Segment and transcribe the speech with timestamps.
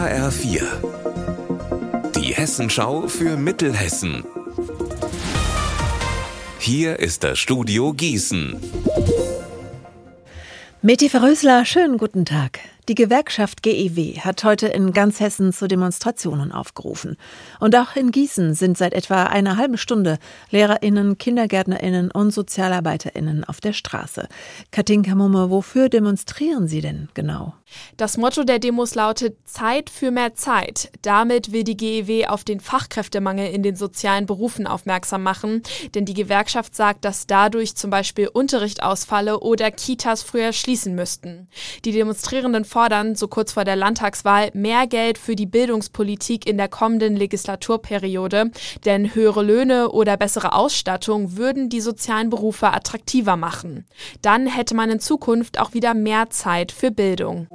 [0.00, 0.62] HR4.
[2.16, 4.24] Die Hessenschau für Mittelhessen.
[6.58, 8.56] Hier ist das Studio Gießen.
[10.80, 12.60] Meti Verrösler, schönen guten Tag.
[12.90, 17.16] Die Gewerkschaft GEW hat heute in ganz Hessen zu Demonstrationen aufgerufen.
[17.60, 20.18] Und auch in Gießen sind seit etwa einer halben Stunde
[20.50, 24.26] LehrerInnen, KindergärtnerInnen und SozialarbeiterInnen auf der Straße.
[24.72, 27.54] Katinka Mumme, wofür demonstrieren Sie denn genau?
[27.96, 30.90] Das Motto der Demos lautet Zeit für mehr Zeit.
[31.02, 35.62] Damit will die GEW auf den Fachkräftemangel in den sozialen Berufen aufmerksam machen,
[35.94, 41.46] denn die Gewerkschaft sagt, dass dadurch zum Beispiel Unterricht ausfalle oder Kitas früher schließen müssten.
[41.84, 42.79] Die Demonstrierenden fordern,
[43.14, 48.50] so kurz vor der Landtagswahl, mehr Geld für die Bildungspolitik in der kommenden Legislaturperiode,
[48.84, 53.86] denn höhere Löhne oder bessere Ausstattung würden die sozialen Berufe attraktiver machen.
[54.22, 57.48] Dann hätte man in Zukunft auch wieder mehr Zeit für Bildung.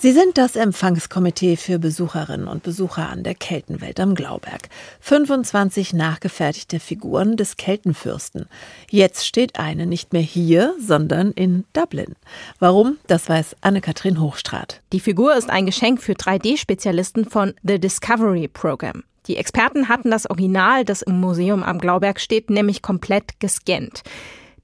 [0.00, 4.68] Sie sind das Empfangskomitee für Besucherinnen und Besucher an der Keltenwelt am Glauberg.
[5.00, 8.46] 25 nachgefertigte Figuren des Keltenfürsten.
[8.88, 12.14] Jetzt steht eine nicht mehr hier, sondern in Dublin.
[12.60, 12.98] Warum?
[13.08, 14.82] Das weiß Anne-Kathrin Hochstrat.
[14.92, 19.02] Die Figur ist ein Geschenk für 3D-Spezialisten von The Discovery Program.
[19.26, 24.04] Die Experten hatten das Original, das im Museum am Glauberg steht, nämlich komplett gescannt.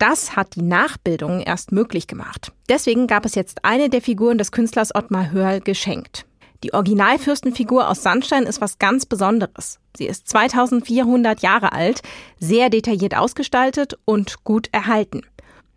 [0.00, 2.52] Das hat die Nachbildung erst möglich gemacht.
[2.70, 6.24] Deswegen gab es jetzt eine der Figuren des Künstlers Ottmar Hörl geschenkt.
[6.64, 9.78] Die Originalfürstenfigur aus Sandstein ist was ganz Besonderes.
[9.94, 12.00] Sie ist 2400 Jahre alt,
[12.38, 15.20] sehr detailliert ausgestaltet und gut erhalten.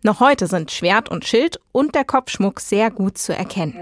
[0.02, 3.76] Noch heute sind Schwert und Schild und der Kopfschmuck sehr gut zu erkennen.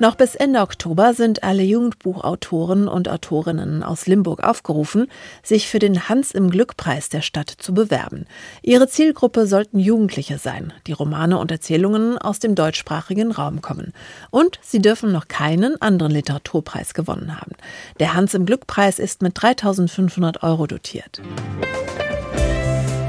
[0.00, 5.08] Noch bis Ende Oktober sind alle Jugendbuchautoren und Autorinnen aus Limburg aufgerufen,
[5.42, 8.24] sich für den Hans im Glück-Preis der Stadt zu bewerben.
[8.62, 13.92] Ihre Zielgruppe sollten Jugendliche sein, die Romane und Erzählungen aus dem deutschsprachigen Raum kommen.
[14.30, 17.52] Und sie dürfen noch keinen anderen Literaturpreis gewonnen haben.
[17.98, 21.20] Der Hans im Glück-Preis ist mit 3500 Euro dotiert.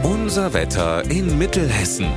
[0.03, 2.07] Unser Wetter in Mittelhessen.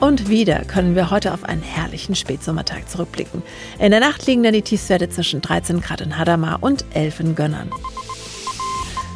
[0.00, 3.42] Und wieder können wir heute auf einen herrlichen Spätsommertag zurückblicken.
[3.78, 7.34] In der Nacht liegen dann die Tiefstwerte zwischen 13 Grad in Hadamar und 11 in
[7.34, 7.70] Gönnern.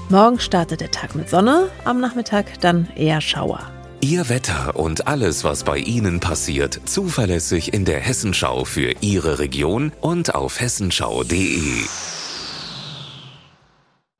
[0.08, 3.60] Morgen startet der Tag mit Sonne, am Nachmittag dann eher Schauer.
[4.00, 9.92] Ihr Wetter und alles, was bei Ihnen passiert, zuverlässig in der Hessenschau für Ihre Region
[10.00, 11.84] und auf hessenschau.de.